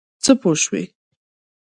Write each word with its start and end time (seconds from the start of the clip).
څه 0.23 0.31
پوه 0.41 0.55
شوې. 0.63 0.83